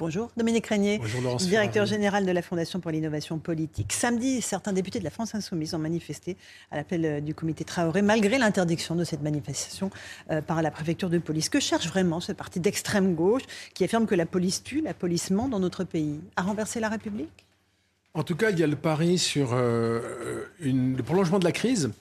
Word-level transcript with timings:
Bonjour, 0.00 0.32
Dominique 0.36 0.66
Régnier, 0.66 0.98
Bonjour, 0.98 1.22
Laurence 1.22 1.46
directeur 1.46 1.86
général 1.86 2.26
de 2.26 2.32
la 2.32 2.42
Fondation 2.42 2.80
pour 2.80 2.90
l'innovation 2.90 3.38
politique. 3.38 3.92
Samedi, 3.92 4.42
certains 4.42 4.72
députés 4.72 4.98
de 4.98 5.04
la 5.04 5.10
France 5.10 5.36
Insoumise 5.36 5.72
ont 5.72 5.78
manifesté 5.78 6.36
à 6.72 6.78
l'appel 6.78 7.04
euh, 7.04 7.20
du 7.20 7.32
comité 7.32 7.62
Traoré, 7.64 8.02
malgré 8.02 8.38
l'interdiction 8.38 8.96
de 8.96 9.04
cette 9.04 9.22
manifestation 9.22 9.90
euh, 10.32 10.42
par 10.42 10.62
la 10.62 10.72
préfecture 10.72 11.10
de 11.10 11.18
police. 11.18 11.48
Que 11.48 11.60
cherche 11.60 11.86
vraiment 11.86 12.18
ce 12.18 12.32
parti 12.32 12.58
d'extrême 12.58 13.14
gauche 13.14 13.42
qui 13.72 13.84
affirme 13.84 14.06
que 14.06 14.16
la 14.16 14.26
police 14.26 14.64
tue, 14.64 14.80
la 14.80 14.94
police 14.94 15.30
ment 15.30 15.46
dans 15.46 15.60
notre 15.60 15.84
pays? 15.84 16.18
À 16.34 16.42
renverser 16.42 16.80
la 16.80 16.88
République? 16.88 17.46
En 18.14 18.24
tout 18.24 18.34
cas, 18.34 18.50
il 18.50 18.58
y 18.58 18.64
a 18.64 18.66
le 18.66 18.74
pari 18.74 19.16
sur 19.16 19.50
euh, 19.52 20.42
une- 20.58 20.96
le 20.96 21.02
prolongement 21.04 21.38
de 21.38 21.44
la 21.44 21.52
crise. 21.52 21.92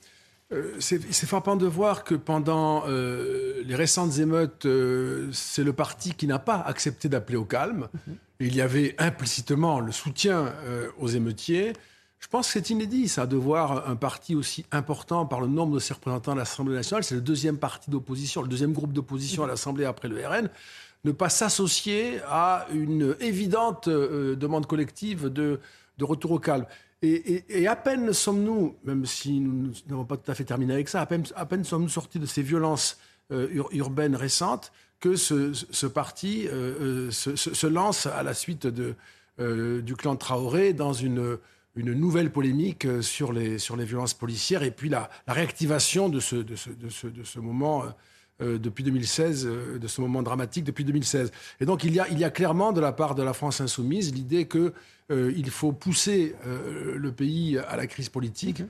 Euh, 0.54 0.76
c'est 0.80 1.26
frappant 1.26 1.56
de 1.56 1.66
voir 1.66 2.04
que 2.04 2.16
pendant 2.16 2.84
euh, 2.88 3.64
les 3.66 3.76
récentes 3.76 4.18
émeutes, 4.20 4.66
euh, 4.66 5.30
c'est 5.32 5.64
le 5.64 5.74
parti 5.74 6.14
qui 6.14 6.28
n'a 6.28 6.40
pas 6.40 6.58
accepté 6.58 7.10
d'appeler 7.10 7.38
au 7.38 7.46
calme. 7.46 7.88
Et 8.40 8.48
il 8.48 8.56
y 8.56 8.62
avait 8.62 8.96
implicitement 9.00 9.80
le 9.80 9.92
soutien 9.92 10.54
euh, 10.66 10.90
aux 11.00 11.08
émeutiers. 11.08 11.74
Je 12.20 12.28
pense 12.28 12.48
que 12.48 12.54
c'est 12.54 12.70
inédit, 12.70 13.08
ça, 13.10 13.26
de 13.26 13.36
voir 13.36 13.90
un 13.90 13.96
parti 13.96 14.36
aussi 14.36 14.66
important 14.72 15.26
par 15.26 15.42
le 15.42 15.48
nombre 15.48 15.76
de 15.76 15.80
ses 15.80 15.94
représentants 15.94 16.32
à 16.34 16.36
l'Assemblée 16.36 16.76
nationale. 16.76 17.04
C'est 17.04 17.16
le 17.16 17.22
deuxième 17.22 17.58
parti 17.58 17.90
d'opposition, 17.90 18.42
le 18.42 18.48
deuxième 18.48 18.74
groupe 18.74 18.94
d'opposition 18.94 19.44
à 19.44 19.48
l'Assemblée 19.48 19.86
après 19.86 20.08
le 20.08 20.26
RN. 20.26 20.50
Ne 21.04 21.12
pas 21.12 21.28
s'associer 21.28 22.22
à 22.30 22.66
une 22.74 23.18
évidente 23.20 23.90
demande 23.90 24.68
collective 24.68 25.28
de, 25.28 25.60
de 25.98 26.06
retour 26.06 26.32
au 26.32 26.40
calme. 26.40 26.66
Et, 27.04 27.68
à 27.68 27.76
peine 27.76 28.14
sommes-nous, 28.14 28.78
même 28.86 29.06
si 29.06 29.42
nous 29.42 29.74
n'avons 29.90 30.06
pas 30.06 30.16
tout 30.16 30.32
à 30.32 30.36
fait 30.36 30.46
terminé 30.46 30.74
avec 30.74 30.88
ça, 30.88 31.02
à 31.02 31.06
peine, 31.06 31.64
sommes-nous 31.66 31.90
sortis 31.90 32.18
de 32.18 32.26
ces 32.26 32.42
violences 32.42 32.98
euh, 33.32 33.50
ur- 33.52 33.70
urbaines 33.74 34.16
récentes 34.16 34.72
que 35.02 35.18
ce, 35.18 35.86
parti 35.86 36.48
euh, 36.48 37.10
euh, 37.10 37.12
se, 37.12 37.68
lance 37.68 38.06
à 38.06 38.24
la 38.24 38.34
suite 38.34 38.68
du 38.68 39.96
clan 39.98 40.16
Traoré 40.16 40.72
dans 40.72 40.94
une, 40.94 41.40
nouvelle 41.76 42.32
polémique 42.32 42.88
sur 43.02 43.34
les, 43.34 43.58
violences 43.80 44.14
policières 44.14 44.64
et 44.64 44.72
puis 44.72 44.88
la, 44.88 45.10
réactivation 45.28 46.08
de 46.08 46.22
ce 46.22 47.40
moment. 47.40 47.84
Euh, 48.42 48.58
depuis 48.58 48.84
2016, 48.84 49.46
euh, 49.46 49.78
de 49.78 49.88
ce 49.88 50.02
moment 50.02 50.24
dramatique 50.24 50.64
depuis 50.64 50.84
2016. 50.84 51.32
Et 51.60 51.66
donc 51.66 51.84
il 51.84 51.94
y 51.94 52.00
a, 52.00 52.08
il 52.10 52.18
y 52.18 52.24
a 52.24 52.32
clairement 52.32 52.72
de 52.72 52.82
la 52.82 52.92
part 52.92 53.14
de 53.14 53.22
la 53.22 53.34
France 53.34 53.62
insoumise 53.62 54.14
l'idée 54.14 54.46
que 54.46 54.74
euh, 55.12 55.32
il 55.36 55.50
faut 55.52 55.72
pousser 55.72 56.36
le 56.46 57.12
pays 57.12 57.58
à 57.58 57.76
la 57.76 57.88
crise 57.88 58.10
politique, 58.10 58.64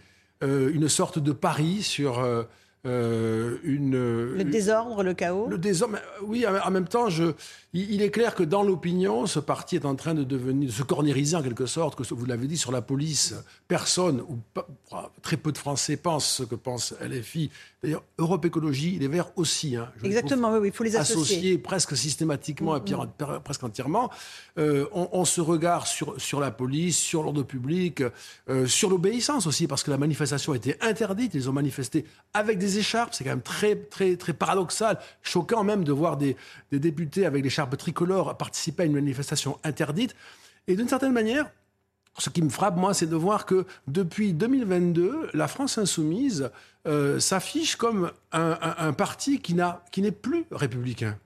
euh, 0.43 0.71
une 0.73 0.89
sorte 0.89 1.19
de 1.19 1.31
pari 1.31 1.81
sur 1.81 2.45
euh, 2.85 2.89
euh, 2.93 3.57
une 3.63 3.91
Le 4.37 4.43
désordre, 4.43 5.03
le 5.03 5.13
chaos 5.13 5.47
le 5.49 5.57
désordre, 5.57 5.95
mais, 5.95 6.27
oui, 6.27 6.45
en 6.47 6.71
même 6.71 6.87
temps, 6.87 7.09
je, 7.09 7.33
il, 7.73 8.01
est 8.01 8.09
clair 8.11 8.35
que 8.35 8.43
dans 8.43 8.61
l'opinion, 8.63 9.25
ce 9.25 9.39
parti 9.39 9.75
est 9.77 9.85
en 9.85 9.95
train 9.95 10.13
de 10.13 10.23
devenir, 10.23 10.67
de 10.67 10.73
se 10.73 10.83
cornériser 10.83 11.35
en 11.35 11.41
quelque 11.43 11.65
sorte, 11.65 11.95
que 11.95 12.13
vous 12.13 12.25
l'avez 12.25 12.47
dit 12.47 12.57
sur 12.57 12.71
la 12.71 12.81
police, 12.81 13.35
personne 13.67 14.21
ou 14.21 14.37
pas- 14.53 14.67
très 15.21 15.37
peu 15.37 15.51
de 15.51 15.57
Français 15.57 15.97
pensent 15.97 16.27
ce 16.27 16.43
que 16.43 16.55
pense 16.55 16.93
LFI. 17.01 17.49
D'ailleurs, 17.81 18.03
Europe 18.17 18.45
Écologie, 18.45 18.97
les 18.99 19.07
Verts 19.07 19.31
aussi. 19.35 19.75
hein, 19.75 19.89
Exactement, 20.03 20.51
oui, 20.53 20.59
oui, 20.61 20.67
il 20.67 20.73
faut 20.73 20.83
les 20.83 20.95
associer. 20.95 21.35
associés 21.37 21.57
presque 21.57 21.97
systématiquement, 21.97 22.79
per- 22.79 23.39
presque 23.43 23.63
entièrement, 23.63 24.09
euh, 24.57 24.85
on, 24.93 25.09
on 25.11 25.25
se 25.25 25.41
regarde 25.41 25.85
sur, 25.87 26.19
sur 26.21 26.39
la 26.39 26.51
police, 26.51 26.97
sur 26.97 27.23
l'ordre 27.23 27.43
public, 27.43 28.03
euh, 28.49 28.67
sur 28.67 28.89
l'obéissance 28.89 29.47
aussi, 29.47 29.67
parce 29.67 29.83
que 29.83 29.91
la 29.91 29.97
manifestation 29.97 30.53
était 30.53 30.77
interdite. 30.81 31.33
Ils 31.33 31.49
ont 31.49 31.53
manifesté 31.53 32.05
avec 32.33 32.57
des 32.57 32.72
écharpes. 32.77 33.13
C'est 33.13 33.23
quand 33.23 33.29
même 33.31 33.41
très, 33.41 33.75
très, 33.75 34.15
très 34.15 34.33
paradoxal, 34.33 34.99
choquant 35.21 35.63
même 35.63 35.83
de 35.83 35.91
voir 35.91 36.17
des, 36.17 36.35
des 36.71 36.79
députés 36.79 37.25
avec 37.25 37.43
l'écharpe 37.43 37.77
tricolore 37.77 38.37
participer 38.37 38.83
à 38.83 38.85
une 38.85 38.93
manifestation 38.93 39.57
interdite. 39.63 40.15
Et 40.67 40.75
d'une 40.75 40.87
certaine 40.87 41.13
manière, 41.13 41.49
ce 42.19 42.29
qui 42.29 42.41
me 42.43 42.49
frappe, 42.49 42.77
moi, 42.77 42.93
c'est 42.93 43.07
de 43.07 43.15
voir 43.15 43.45
que 43.45 43.65
depuis 43.87 44.33
2022, 44.33 45.29
la 45.33 45.47
France 45.47 45.77
insoumise 45.77 46.51
euh, 46.85 47.19
s'affiche 47.19 47.75
comme 47.75 48.11
un, 48.31 48.57
un- 48.61 48.75
un 48.87 48.93
parti 48.93 49.39
qui 49.39 49.55
n'est 49.55 50.11
plus 50.11 50.45
républicain, 50.51 51.17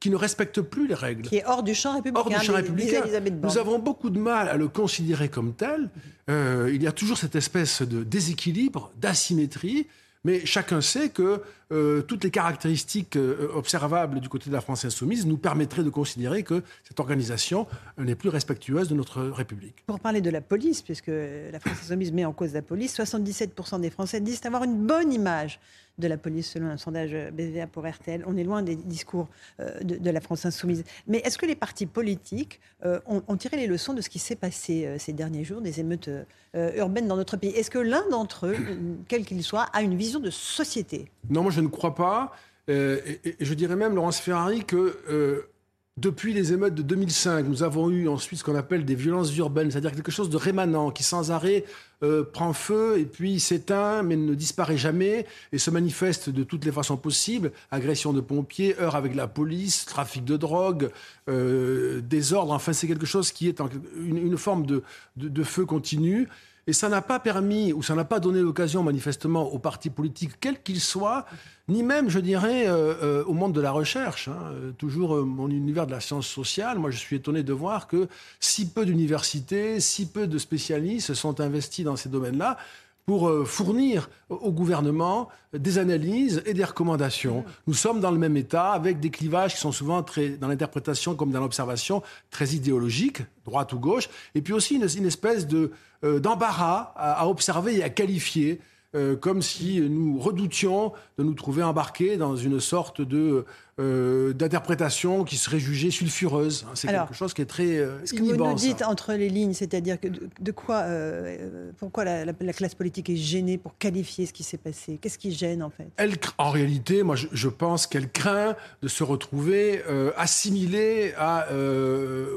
qui 0.00 0.10
ne 0.10 0.16
respecte 0.16 0.60
plus 0.60 0.86
les 0.86 0.94
règles. 0.94 1.28
Qui 1.28 1.36
est 1.36 1.46
hors 1.46 1.62
du 1.62 1.74
champ 1.74 1.94
républicain. 1.94 2.20
Hors 2.20 2.40
du 2.40 2.46
champ 2.46 2.52
républicain. 2.52 3.00
Nous 3.42 3.56
avons 3.58 3.78
beaucoup 3.78 4.10
de 4.10 4.18
mal 4.18 4.48
à 4.50 4.56
le 4.58 4.68
considérer 4.68 5.30
comme 5.30 5.54
tel. 5.54 5.88
Euh, 6.28 6.70
il 6.74 6.82
y 6.82 6.86
a 6.86 6.92
toujours 6.92 7.16
cette 7.16 7.36
espèce 7.36 7.80
de 7.82 8.04
déséquilibre, 8.04 8.90
d'asymétrie. 8.98 9.86
Mais 10.24 10.46
chacun 10.46 10.80
sait 10.80 11.10
que 11.10 11.42
euh, 11.70 12.02
toutes 12.02 12.24
les 12.24 12.30
caractéristiques 12.30 13.16
euh, 13.16 13.48
observables 13.54 14.20
du 14.20 14.28
côté 14.28 14.48
de 14.48 14.54
la 14.54 14.60
France 14.60 14.84
insoumise 14.84 15.26
nous 15.26 15.36
permettraient 15.36 15.82
de 15.82 15.90
considérer 15.90 16.42
que 16.42 16.62
cette 16.82 16.98
organisation 16.98 17.66
euh, 17.98 18.04
n'est 18.04 18.14
plus 18.14 18.30
respectueuse 18.30 18.88
de 18.88 18.94
notre 18.94 19.22
République. 19.22 19.84
Pour 19.86 20.00
parler 20.00 20.22
de 20.22 20.30
la 20.30 20.40
police, 20.40 20.80
puisque 20.82 21.08
la 21.08 21.60
France 21.60 21.78
insoumise 21.82 22.12
met 22.12 22.24
en 22.24 22.32
cause 22.32 22.54
la 22.54 22.62
police, 22.62 22.98
77% 22.98 23.80
des 23.80 23.90
Français 23.90 24.20
disent 24.20 24.40
avoir 24.44 24.64
une 24.64 24.86
bonne 24.86 25.12
image 25.12 25.60
de 25.98 26.08
la 26.08 26.16
police 26.16 26.50
selon 26.50 26.68
un 26.68 26.76
sondage 26.76 27.14
BVA 27.32 27.66
pour 27.66 27.86
RTL. 27.86 28.24
On 28.26 28.36
est 28.36 28.44
loin 28.44 28.62
des 28.62 28.76
discours 28.76 29.28
euh, 29.60 29.80
de, 29.80 30.10
la 30.10 30.20
France 30.20 30.44
insoumise. 30.46 30.84
Mais 31.06 31.18
est-ce 31.18 31.38
que 31.38 31.46
les 31.46 31.54
partis 31.54 31.86
politiques 31.86 32.60
euh, 32.84 33.00
ont, 33.06 33.36
tiré 33.36 33.56
les 33.56 33.66
leçons 33.66 33.94
de 33.94 34.00
ce 34.00 34.08
qui 34.08 34.18
s'est 34.18 34.36
passé 34.36 34.86
euh, 34.86 34.98
ces 34.98 35.12
derniers 35.12 35.44
jours, 35.44 35.60
des 35.60 35.80
émeutes 35.80 36.08
euh, 36.08 36.76
urbaines 36.76 37.08
dans 37.08 37.16
notre 37.16 37.36
pays? 37.36 37.50
Est-ce 37.50 37.70
que 37.70 37.78
l'un 37.78 38.08
d'entre 38.10 38.46
eux, 38.46 38.56
euh, 38.58 38.94
quel 39.08 39.24
qu'il 39.24 39.42
soit, 39.42 39.66
a 39.72 39.82
une 39.82 39.96
vision 39.96 40.20
de 40.20 40.30
société? 40.30 41.10
Non, 41.30 41.42
moi 41.42 41.52
je 41.52 41.60
ne 41.60 41.68
crois 41.68 41.94
pas. 41.94 42.32
Euh, 42.70 43.00
et, 43.24 43.36
je 43.40 43.54
dirais 43.54 43.76
même, 43.76 43.94
Laurence 43.94 44.18
Ferrari, 44.18 44.64
que 44.64 44.98
euh, 45.08 45.48
depuis 45.96 46.32
les 46.32 46.52
émeutes 46.52 46.74
de 46.74 46.82
2005, 46.82 47.46
nous 47.46 47.62
avons 47.62 47.88
eu 47.88 48.08
ensuite 48.08 48.40
ce 48.40 48.44
qu'on 48.44 48.56
appelle 48.56 48.84
des 48.84 48.96
violences 48.96 49.34
urbaines, 49.36 49.70
c'est-à-dire 49.70 49.92
quelque 49.92 50.10
chose 50.10 50.28
de 50.28 50.36
rémanent 50.36 50.90
qui 50.90 51.04
sans 51.04 51.30
arrêt 51.30 51.64
euh, 52.02 52.24
prend 52.24 52.52
feu 52.52 52.98
et 52.98 53.04
puis 53.04 53.38
s'éteint, 53.38 54.02
mais 54.02 54.16
ne 54.16 54.34
disparaît 54.34 54.76
jamais 54.76 55.24
et 55.52 55.58
se 55.58 55.70
manifeste 55.70 56.30
de 56.30 56.42
toutes 56.42 56.64
les 56.64 56.72
façons 56.72 56.96
possibles. 56.96 57.52
Agression 57.70 58.12
de 58.12 58.20
pompiers, 58.20 58.74
heurts 58.80 58.96
avec 58.96 59.14
la 59.14 59.28
police, 59.28 59.84
trafic 59.84 60.24
de 60.24 60.36
drogue, 60.36 60.90
euh, 61.28 62.00
désordre. 62.00 62.52
Enfin, 62.52 62.72
c'est 62.72 62.88
quelque 62.88 63.06
chose 63.06 63.30
qui 63.30 63.46
est 63.46 63.60
une, 63.96 64.36
forme 64.36 64.66
de 64.66 65.44
feu 65.44 65.64
continu. 65.64 66.28
Et 66.66 66.72
ça 66.72 66.88
n'a 66.88 67.02
pas 67.02 67.18
permis, 67.18 67.72
ou 67.72 67.82
ça 67.82 67.94
n'a 67.94 68.04
pas 68.04 68.20
donné 68.20 68.40
l'occasion 68.40 68.82
manifestement 68.82 69.52
aux 69.52 69.58
partis 69.58 69.90
politiques, 69.90 70.32
quels 70.40 70.62
qu'ils 70.62 70.80
soient, 70.80 71.26
ni 71.68 71.82
même, 71.82 72.10
je 72.10 72.18
dirais, 72.18 72.66
euh, 72.66 72.94
euh, 73.02 73.24
au 73.24 73.32
monde 73.34 73.52
de 73.54 73.60
la 73.60 73.70
recherche. 73.70 74.28
hein. 74.28 74.36
Euh, 74.52 74.72
toujours 74.72 75.24
mon 75.24 75.48
univers 75.48 75.86
de 75.86 75.92
la 75.92 76.00
science 76.00 76.26
sociale, 76.26 76.78
moi 76.78 76.90
je 76.90 76.98
suis 76.98 77.16
étonné 77.16 77.42
de 77.42 77.52
voir 77.52 77.86
que 77.86 78.08
si 78.40 78.68
peu 78.68 78.84
d'universités, 78.86 79.80
si 79.80 80.06
peu 80.06 80.26
de 80.26 80.38
spécialistes 80.38 81.08
se 81.08 81.14
sont 81.14 81.40
investis 81.40 81.84
dans 81.84 81.96
ces 81.96 82.08
domaines-là 82.08 82.58
pour 83.06 83.28
euh, 83.28 83.44
fournir 83.44 84.08
au- 84.30 84.50
gouvernement 84.50 85.28
des 85.52 85.78
analyses 85.78 86.42
et 86.46 86.54
des 86.54 86.64
recommandations. 86.64 87.44
Nous 87.66 87.74
sommes 87.74 88.00
dans 88.00 88.10
le 88.10 88.18
même 88.18 88.36
état 88.36 88.72
avec 88.72 88.98
des 89.00 89.10
clivages 89.10 89.54
qui 89.54 89.60
sont 89.60 89.72
souvent 89.72 90.02
très, 90.02 90.30
dans 90.30 90.48
l'interprétation 90.48 91.14
comme 91.14 91.30
dans 91.30 91.40
l'observation, 91.40 92.02
très 92.30 92.48
idéologiques, 92.54 93.22
droite 93.44 93.72
ou 93.72 93.78
gauche, 93.78 94.08
et 94.34 94.40
puis 94.42 94.52
aussi 94.52 94.76
une, 94.76 94.86
une 94.96 95.06
espèce 95.06 95.46
de, 95.46 95.72
euh, 96.04 96.18
d'embarras 96.18 96.92
à, 96.96 97.12
à 97.22 97.26
observer 97.26 97.76
et 97.76 97.82
à 97.82 97.90
qualifier, 97.90 98.60
euh, 98.94 99.16
comme 99.16 99.42
si 99.42 99.80
nous 99.80 100.18
redoutions 100.18 100.92
de 101.18 101.24
nous 101.24 101.34
trouver 101.34 101.62
embarqués 101.62 102.16
dans 102.16 102.36
une 102.36 102.60
sorte 102.60 103.00
de, 103.00 103.44
euh, 103.80 104.32
d'interprétation 104.32 105.24
qui 105.24 105.36
serait 105.36 105.58
jugée 105.58 105.90
sulfureuse. 105.90 106.64
C'est 106.74 106.88
Alors, 106.88 107.06
quelque 107.08 107.16
chose 107.16 107.34
qui 107.34 107.42
est 107.42 107.46
très 107.46 107.76
euh, 107.78 108.04
Ce 108.04 108.14
que 108.14 108.22
vous 108.22 108.36
nous 108.36 108.44
ça. 108.44 108.54
dites 108.54 108.82
entre 108.82 109.12
les 109.14 109.28
lignes, 109.28 109.52
c'est-à-dire 109.54 110.00
que 110.00 110.08
de, 110.08 110.28
de 110.40 110.52
quoi, 110.52 110.82
euh, 110.82 111.70
pourquoi 111.78 112.04
la, 112.04 112.24
la- 112.24 112.32
la 112.40 112.52
classe 112.52 112.74
politique 112.74 113.10
est 113.10 113.16
gênée 113.16 113.58
pour 113.58 113.76
qualifier 113.78 114.26
ce 114.26 114.32
qui 114.32 114.42
s'est 114.42 114.58
passé? 114.58 114.98
Qu'est-ce 115.00 115.18
qui 115.18 115.32
gêne 115.32 115.62
en 115.62 115.70
fait? 115.70 115.88
Elle, 115.96 116.14
en 116.38 116.50
réalité, 116.50 117.02
moi, 117.02 117.16
je, 117.16 117.26
je 117.32 117.48
pense 117.48 117.86
qu'elle 117.86 118.10
craint 118.10 118.54
de 118.82 118.88
se 118.88 119.02
retrouver 119.02 119.82
assimilée 120.16 121.12
à, 121.18 121.46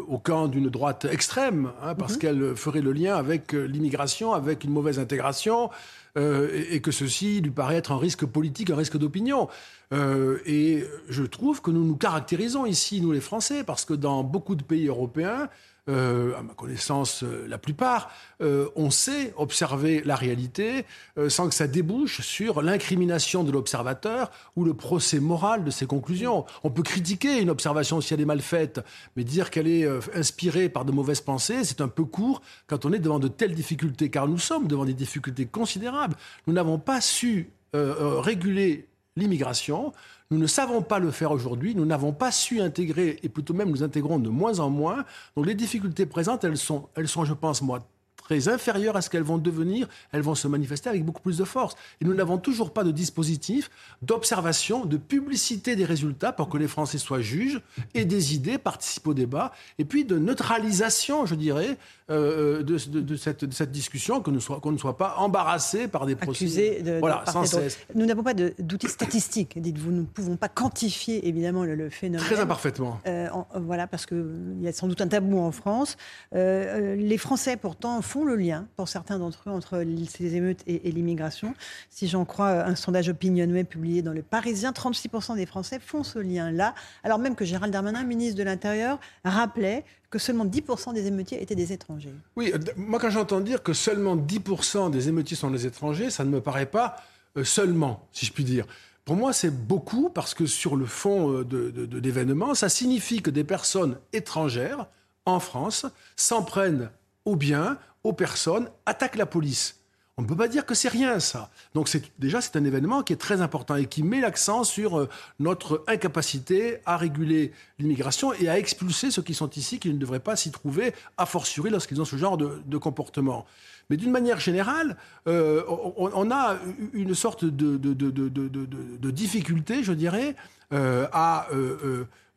au 0.08 0.18
camp 0.18 0.48
d'une 0.48 0.70
droite 0.70 1.06
extrême, 1.12 1.72
hein, 1.84 1.96
parce 1.96 2.18
qu'elle 2.18 2.56
ferait 2.56 2.82
le 2.82 2.92
lien 2.94 3.16
avec 3.16 3.54
l'immigration, 3.54 4.34
avec 4.34 4.64
une 4.64 4.72
mauvaise 4.72 5.00
intégration, 5.00 5.70
euh, 6.18 6.66
et, 6.72 6.82
que 6.82 6.92
ceci 6.92 7.42
lui 7.42 7.52
paraît 7.52 7.76
être 7.76 7.92
un 7.92 7.98
risque 7.98 8.26
politique, 8.26 8.70
un 8.70 8.76
risque 8.76 8.98
d'opinion. 8.98 9.48
Euh, 9.94 10.40
et 10.46 10.84
je 11.10 11.24
trouve 11.24 11.62
que 11.62 11.72
nous 11.72 11.86
nous 11.86 11.96
caractérisons 11.96 12.66
ici, 12.66 13.02
nous 13.02 13.12
les 13.12 13.22
Français, 13.22 13.64
parce 13.64 13.86
que 13.86 13.94
dans 13.94 14.24
beaucoup 14.24 14.56
de 14.56 14.64
pays 14.64 14.88
européens, 14.88 15.50
euh, 15.90 16.38
à 16.38 16.44
ma 16.44 16.54
connaissance, 16.54 17.24
euh, 17.24 17.46
la 17.48 17.58
plupart, 17.58 18.10
euh, 18.42 18.68
on 18.76 18.90
sait 18.90 19.34
observer 19.38 20.02
la 20.04 20.16
réalité 20.16 20.86
sans 21.30 21.48
que 21.48 21.56
ça 21.56 21.68
débouche 21.68 22.22
sur 22.22 22.62
l'incrimination 22.62 23.44
de 23.44 23.52
l'observateur 23.52 24.32
ou 24.56 24.66
le 24.66 24.74
procès 24.74 25.20
moral 25.20 25.64
de 25.64 25.72
ses 25.72 25.86
conclusions. 25.86 26.46
On 26.64 26.70
peut 26.70 26.84
critiquer 26.84 27.42
une 27.42 27.50
observation 27.50 28.02
si 28.02 28.14
elle 28.14 28.22
est 28.22 28.26
mal 28.26 28.42
faite, 28.42 28.82
mais 29.16 29.24
dire 29.24 29.50
qu'elle 29.50 29.68
est 29.68 29.88
inspirée 30.14 30.70
par 30.70 30.86
de 30.86 30.92
mauvaises 30.92 31.22
pensées, 31.22 31.64
c'est 31.64 31.82
un 31.82 31.88
peu 31.88 32.04
court 32.04 32.42
quand 32.68 32.86
on 32.86 32.94
est 32.94 33.00
devant 33.00 33.20
de 33.20 33.28
telles 33.28 33.56
difficultés, 33.56 34.10
car 34.10 34.28
nous 34.28 34.38
sommes 34.38 34.68
devant 34.68 34.86
des 34.86 34.94
difficultés 34.94 35.46
considérables. 35.46 36.16
Nous 36.46 36.54
n'avons 36.54 36.80
pas 36.80 37.02
su 37.02 37.50
réguler 37.74 38.88
l'immigration. 39.18 39.92
Nous 40.32 40.38
ne 40.38 40.48
savons 40.48 40.82
pas 40.82 41.00
le 41.00 41.12
faire 41.12 41.32
aujourd'hui. 41.32 41.76
Nous 41.76 41.86
n'avons 41.86 42.14
pas 42.14 42.32
su 42.32 42.62
intégrer, 42.62 43.20
et 43.24 43.30
plutôt 43.30 43.54
même 43.54 43.70
nous 43.70 43.84
intégrons 43.84 44.20
de 44.20 44.30
moins 44.30 44.60
en 44.60 44.70
moins. 44.70 45.06
Donc 45.36 45.46
les 45.46 45.56
difficultés 45.56 46.06
présentes, 46.06 46.44
elles 46.44 46.58
sont, 46.58 46.88
elles 46.96 47.08
sont 47.08 47.26
je 47.26 47.34
pense, 47.34 47.62
moi, 47.62 47.86
très 48.28 48.50
inférieures 48.50 48.98
à 48.98 49.02
ce 49.02 49.10
qu'elles 49.10 49.24
vont 49.24 49.38
devenir. 49.38 49.88
Elles 50.12 50.22
vont 50.22 50.36
se 50.36 50.48
manifester 50.50 50.90
avec 50.90 51.06
beaucoup 51.06 51.22
plus 51.22 51.38
de 51.38 51.46
force. 51.46 51.76
Et 52.02 52.06
nous 52.06 52.14
n'avons 52.14 52.38
toujours 52.38 52.74
pas 52.74 52.84
de 52.84 52.92
dispositif 52.92 53.70
d'observation, 54.02 54.86
de 54.86 54.98
publicité 54.98 55.76
des 55.78 55.86
résultats 55.86 56.34
pour 56.34 56.50
que 56.50 56.58
les 56.58 56.68
Français 56.68 56.98
soient 56.98 57.22
juges 57.22 57.62
et 57.94 58.04
des 58.04 58.36
idées, 58.36 58.58
participent 58.58 59.08
au 59.08 59.14
débat, 59.14 59.54
et 59.80 59.86
puis 59.86 60.04
de 60.04 60.18
neutralisation, 60.18 61.26
je 61.26 61.36
dirais, 61.36 61.78
euh, 62.10 62.64
de, 62.64 62.78
de- 62.90 63.02
de 63.02 63.16
cette, 63.18 63.44
de 63.46 63.54
cette 63.54 63.72
discussion, 63.72 64.22
que 64.22 64.32
nous 64.32 64.40
soit- 64.40 64.60
qu'on 64.62 64.72
ne 64.72 64.78
soit 64.78 64.98
pas 64.98 65.16
embarrassé 65.18 65.88
par 65.88 66.06
des 66.06 66.16
procès. 66.16 66.46
accusés 66.46 66.82
de, 66.82 67.00
voilà, 67.00 67.24
sans 67.32 67.44
cesse. 67.46 67.80
Nous 67.96 68.06
n'avons 68.06 68.24
pas 68.24 68.34
d'outils 68.34 68.88
statistiques, 68.88 69.62
dites-vous. 69.62 69.92
Nous 69.92 70.02
ne 70.02 70.06
pouvons 70.06 70.38
pas 70.38 70.48
quantifier 70.50 71.28
évidemment 71.28 71.64
le, 71.64 71.76
le 71.76 71.90
phénomène. 71.90 72.26
Très 72.26 72.40
imparfaitement. 72.40 73.00
Euh, 73.08 73.28
en- 73.34 73.48
euh, 73.56 73.60
voilà, 73.60 73.88
parce 73.88 74.06
qu'il 74.06 74.58
y 74.62 74.68
a 74.68 74.74
sans 74.74 74.88
doute 74.88 75.02
un 75.02 75.08
tabou 75.08 75.40
en 75.40 75.52
France. 75.52 75.98
Euh, 76.34 76.94
euh, 76.94 76.96
les 76.96 77.18
Français, 77.18 77.58
pourtant, 77.58 78.02
font 78.02 78.24
le 78.24 78.36
lien, 78.36 78.68
pour 78.78 78.88
certains 78.88 79.20
d'entre 79.20 79.44
eux, 79.48 79.52
entre 79.52 79.84
ces 80.10 80.36
émeutes 80.36 80.62
et, 80.68 80.88
et 80.88 80.92
l'immigration. 80.92 81.54
Si 81.90 82.08
j'en 82.08 82.24
crois 82.26 82.48
euh, 82.50 82.66
un 82.68 82.76
sondage 82.76 83.10
Opinionway 83.10 83.64
publié 83.64 84.02
dans 84.02 84.14
Le 84.14 84.22
Parisien, 84.22 84.72
36% 84.72 85.36
des 85.36 85.46
Français 85.46 85.80
font 85.86 86.04
ce 86.04 86.20
lien-là, 86.20 86.74
alors 87.04 87.20
même 87.20 87.36
que 87.36 87.44
Gérald 87.46 87.74
Darmanin, 87.74 88.04
ministre 88.04 88.38
de 88.38 88.44
l'Intérieur, 88.44 89.00
rappelait 89.26 89.84
que 90.10 90.20
seulement 90.20 90.46
10% 90.46 90.94
des 90.94 91.08
émeutiers 91.08 91.42
étaient 91.42 91.56
des 91.56 91.74
étrangers. 91.74 92.14
Oui, 92.36 92.52
euh, 92.54 92.60
moi 92.78 93.00
quand 93.00 93.10
j'entends 93.10 93.42
dire 93.42 93.62
que 93.64 93.74
seulement 93.74 94.16
10% 94.16 94.90
des 94.92 95.10
émeutiers 95.10 95.38
sont 95.38 95.52
des 95.52 95.66
étrangers, 95.66 96.10
ça 96.10 96.24
ne 96.24 96.30
me 96.30 96.42
paraît 96.42 96.66
pas 96.66 96.98
euh, 97.38 97.44
seulement, 97.44 98.08
si 98.12 98.26
je 98.26 98.34
puis 98.34 98.44
dire. 98.44 98.66
Pour 99.04 99.16
moi, 99.16 99.32
c'est 99.32 99.52
beaucoup 99.52 100.10
parce 100.10 100.34
que 100.34 100.46
sur 100.46 100.76
le 100.76 100.86
fond 100.86 101.32
euh, 101.32 101.46
de 101.46 101.98
l'événement, 102.00 102.56
ça 102.56 102.70
signifie 102.70 103.22
que 103.22 103.30
des 103.30 103.44
personnes 103.44 103.98
étrangères 104.14 104.88
en 105.26 105.40
France 105.40 105.86
s'en 106.16 106.44
prennent 106.44 106.90
aux 107.26 107.36
biens, 107.36 107.78
aux 108.04 108.14
personnes, 108.14 108.70
attaquent 108.86 109.18
la 109.18 109.26
police. 109.26 109.77
On 110.20 110.24
ne 110.24 110.28
peut 110.28 110.36
pas 110.36 110.48
dire 110.48 110.66
que 110.66 110.74
c'est 110.74 110.90
rien, 110.90 111.20
ça. 111.20 111.52
Donc 111.76 111.96
déjà 112.18 112.42
c'est 112.42 112.56
un 112.56 112.66
événement 112.66 113.04
qui 113.04 113.14
est 113.14 113.18
très 113.18 113.42
important 113.42 113.76
et 113.76 113.86
qui 113.86 114.02
met 114.02 114.20
l'accent 114.20 114.64
sur 114.64 114.98
euh, 114.98 115.10
notre 115.40 115.84
incapacité 115.88 116.80
à 116.88 116.98
réguler 116.98 117.52
l'immigration 117.78 118.34
et 118.34 118.50
à 118.50 118.58
expulser 118.58 119.12
ceux 119.12 119.22
qui 119.22 119.36
sont 119.36 119.50
ici, 119.52 119.80
qui 119.80 119.94
ne 119.94 120.00
devraient 120.00 120.20
pas 120.20 120.36
s'y 120.36 120.50
trouver, 120.50 120.96
a 121.18 121.28
fortiori 121.28 121.70
lorsqu'ils 121.70 122.02
ont 122.02 122.06
ce 122.06 122.16
genre 122.16 122.38
de 122.38 122.78
comportement. 122.78 123.46
Mais 123.90 123.98
d'une 123.98 124.12
manière 124.12 124.40
générale, 124.40 124.98
euh, 125.28 125.64
on, 125.68 126.10
on 126.14 126.32
a 126.32 126.58
une 126.94 127.16
sorte 127.16 127.46
de, 127.46 129.12
difficulté, 129.12 129.84
je 129.84 129.94
dirais, 129.94 130.36
euh, 130.74 131.08
à 131.14 131.48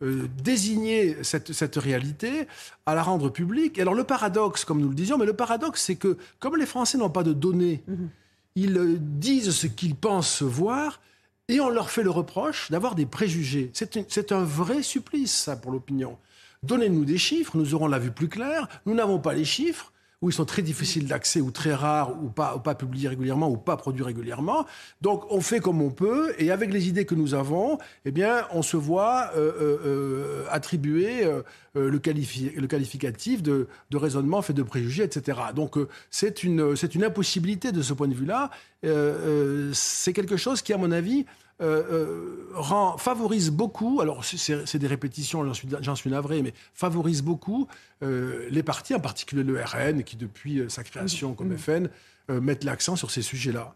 euh, 0.03 0.29
désigner 0.43 1.23
cette, 1.23 1.53
cette 1.53 1.77
réalité, 1.77 2.47
à 2.87 2.95
la 2.95 3.03
rendre 3.03 3.29
publique. 3.29 3.77
Et 3.77 3.83
alors 3.83 3.95
le 3.95 4.05
paradoxe, 4.05 4.65
comme 4.65 4.81
nous 4.81 4.89
le 4.89 4.95
disions, 4.95 5.19
mais 5.19 5.27
le 5.27 5.35
paradoxe, 5.35 5.83
c'est 5.83 5.97
que 5.97 6.17
comme 6.39 6.57
les 6.57 6.65
Français 6.65 6.97
n'ont 6.97 7.11
pas 7.11 7.23
de 7.23 7.35
données, 7.35 7.83
ils 8.55 8.79
euh, 8.79 8.97
disent 8.99 9.51
ce 9.51 9.67
qu'ils 9.67 9.95
pensent 9.95 10.43
voir. 10.43 11.01
Et 11.49 11.61
on 11.61 11.69
leur 11.69 11.91
fait 11.91 12.05
le 12.05 12.11
reproche 12.11 12.71
d'avoir 12.71 12.95
des 12.95 13.07
préjugés. 13.07 13.73
C'est 13.75 14.33
un 14.33 14.45
vrai 14.45 14.83
supplice, 14.83 15.35
ça, 15.35 15.57
pour 15.57 15.73
l'opinion. 15.73 16.17
Donnez-nous 16.63 17.05
des 17.05 17.19
chiffres, 17.19 17.57
nous 17.57 17.75
aurons 17.75 17.89
la 17.89 17.99
vue 17.99 18.13
plus 18.13 18.29
claire. 18.29 18.69
Nous 18.87 18.95
n'avons 18.95 19.19
pas 19.19 19.35
les 19.35 19.45
chiffres, 19.45 19.93
ou 20.23 20.29
ils 20.29 20.33
sont 20.35 20.45
très 20.45 20.63
difficiles 20.63 21.07
d'accès, 21.07 21.41
ou 21.41 21.51
très 21.51 21.73
rares, 21.73 22.23
ou 22.23 22.29
pas, 22.29 22.55
ou 22.57 22.61
pas 22.61 22.75
publiés 22.75 23.09
régulièrement, 23.09 23.49
ou 23.51 23.57
pas 23.57 23.77
produits 23.77 24.03
régulièrement. 24.05 24.67
Donc 25.01 25.25
on 25.31 25.41
fait 25.41 25.61
comme 25.61 25.81
on 25.81 25.91
peut, 25.91 26.35
et 26.39 26.51
avec 26.51 26.73
les 26.73 26.89
idées 26.89 27.07
que 27.07 27.15
nous 27.15 27.33
avons, 27.35 27.79
eh 28.05 28.11
bien, 28.11 28.47
on 28.53 28.63
se 28.63 28.77
voit 28.77 29.31
euh, 29.35 29.53
euh, 29.61 29.79
euh, 29.87 30.45
attribuer 30.51 31.25
euh, 31.25 31.43
euh, 31.77 31.91
le, 31.91 31.99
qualifi- 31.99 32.55
le 32.55 32.67
qualificatif 32.67 33.43
de, 33.43 33.69
de 33.91 33.97
raisonnement 33.97 34.43
fait 34.43 34.53
de 34.53 34.63
préjugés, 34.63 35.05
etc. 35.05 35.39
Donc 35.55 35.79
euh, 35.79 35.89
c'est 36.11 36.43
une, 36.43 36.75
une 36.95 37.05
impossibilité 37.05 37.73
de 37.73 37.81
ce 37.81 37.95
point 37.95 38.09
de 38.09 38.15
vue-là. 38.15 38.51
C'est 39.73 40.13
quelque 40.13 40.37
chose 40.37 40.63
qui, 40.63 40.73
à 40.73 40.79
mon 40.79 40.91
avis, 40.91 41.27
euh, 41.61 41.83
euh, 41.91 42.47
rend, 42.55 42.97
favorise 42.99 43.51
beaucoup, 43.51 44.01
alors 44.01 44.25
c'est- 44.25 44.77
des 44.77 44.87
répétitions, 44.87 45.45
j'en 45.81 45.95
suis, 45.95 46.11
navré, 46.11 46.43
mais 46.43 46.55
favorise 46.75 47.23
beaucoup 47.23 47.67
euh, 48.03 48.47
les 48.51 48.63
partis, 48.63 48.95
en 48.95 49.01
particulier 49.01 49.43
le 49.43 49.61
RN, 49.63 50.03
qui 50.05 50.17
depuis 50.17 50.65
sa 50.69 50.83
création 50.83 51.35
comme 51.35 51.57
FN, 51.57 51.89
euh, 52.31 52.41
mettent 52.41 52.65
l'accent 52.65 52.97
sur 52.97 53.11
ces 53.11 53.23
sujets-là. 53.23 53.75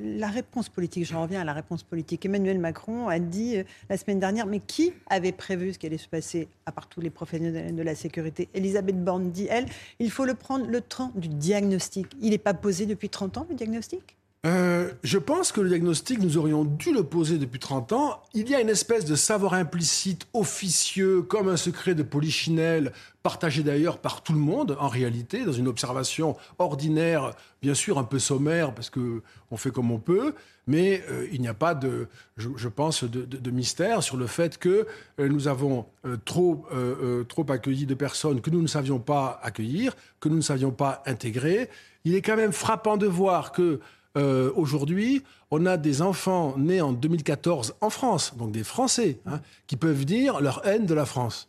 La 0.00 0.28
réponse 0.28 0.68
politique, 0.68 1.04
j'en 1.04 1.22
reviens 1.22 1.42
à 1.42 1.44
la 1.44 1.52
réponse 1.52 1.82
politique. 1.82 2.24
Emmanuel 2.24 2.58
Macron 2.58 3.08
a 3.08 3.18
dit 3.18 3.56
la 3.88 3.96
semaine 3.96 4.18
dernière, 4.18 4.46
mais 4.46 4.60
qui 4.60 4.92
avait 5.08 5.32
prévu 5.32 5.72
ce 5.74 5.78
qui 5.78 5.86
allait 5.86 5.98
se 5.98 6.08
passer, 6.08 6.48
à 6.66 6.72
part 6.72 6.88
tous 6.88 7.00
les 7.00 7.10
professionnels 7.10 7.74
de 7.74 7.82
la 7.82 7.94
sécurité? 7.94 8.48
Elisabeth 8.54 9.02
Borne 9.04 9.30
dit, 9.30 9.46
elle, 9.50 9.66
il 10.00 10.10
faut 10.10 10.24
le 10.24 10.34
prendre 10.34 10.66
le 10.66 10.80
temps 10.80 11.12
du 11.14 11.28
diagnostic. 11.28 12.06
Il 12.20 12.30
n'est 12.30 12.38
pas 12.38 12.54
posé 12.54 12.86
depuis 12.86 13.08
30 13.10 13.36
ans, 13.38 13.46
le 13.48 13.54
diagnostic? 13.54 14.16
Euh, 14.44 14.90
je 15.04 15.18
pense 15.18 15.52
que 15.52 15.60
le 15.60 15.68
diagnostic, 15.68 16.18
nous 16.18 16.36
aurions 16.36 16.64
dû 16.64 16.92
le 16.92 17.04
poser 17.04 17.38
depuis 17.38 17.60
30 17.60 17.92
ans. 17.92 18.22
Il 18.34 18.48
y 18.48 18.56
a 18.56 18.60
une 18.60 18.68
espèce 18.68 19.04
de 19.04 19.14
savoir 19.14 19.54
implicite, 19.54 20.26
officieux, 20.32 21.22
comme 21.22 21.48
un 21.48 21.56
secret 21.56 21.94
de 21.94 22.02
polichinelle, 22.02 22.92
partagé 23.22 23.62
d'ailleurs 23.62 23.98
par 23.98 24.22
tout 24.22 24.32
le 24.32 24.40
monde, 24.40 24.76
en 24.80 24.88
réalité, 24.88 25.44
dans 25.44 25.52
une 25.52 25.68
observation 25.68 26.36
ordinaire, 26.58 27.34
bien 27.62 27.74
sûr 27.74 27.98
un 27.98 28.04
peu 28.04 28.18
sommaire, 28.18 28.74
parce 28.74 28.90
que 28.90 29.22
on 29.52 29.56
fait 29.56 29.70
comme 29.70 29.92
on 29.92 30.00
peut, 30.00 30.34
mais 30.66 31.04
euh, 31.08 31.26
il 31.32 31.40
n'y 31.40 31.48
a 31.48 31.54
pas 31.54 31.74
de, 31.74 32.08
je, 32.36 32.68
pense, 32.68 33.04
de, 33.04 33.50
mystère 33.50 34.02
sur 34.02 34.16
le 34.16 34.26
fait 34.26 34.58
que 34.58 34.86
euh, 35.20 35.28
nous 35.28 35.46
avons 35.46 35.86
euh, 36.04 36.16
trop, 36.24 36.66
euh, 36.72 37.22
trop 37.24 37.46
accueilli 37.48 37.86
de 37.86 37.94
personnes 37.94 38.40
que 38.40 38.50
nous 38.50 38.62
ne 38.62 38.66
savions 38.66 38.98
pas 38.98 39.40
accueillir, 39.42 39.94
que 40.18 40.28
nous 40.28 40.36
ne 40.36 40.40
savions 40.40 40.72
pas 40.72 41.02
intégrer. 41.06 41.68
Il 42.04 42.16
est 42.16 42.22
quand 42.22 42.36
même 42.36 42.52
frappant 42.52 42.96
de 42.96 43.06
voir 43.06 43.52
que 43.52 43.80
euh, 44.16 44.50
aujourd'hui, 44.54 45.22
on 45.50 45.64
a 45.66 45.76
des 45.76 46.02
enfants 46.02 46.54
nés 46.58 46.80
en 46.80 46.92
2014 46.92 47.74
en 47.80 47.90
France, 47.90 48.34
donc 48.36 48.52
des 48.52 48.64
Français, 48.64 49.18
hein, 49.26 49.40
qui 49.66 49.76
peuvent 49.76 50.04
dire 50.04 50.40
leur 50.40 50.66
haine 50.66 50.86
de 50.86 50.94
la 50.94 51.06
France. 51.06 51.48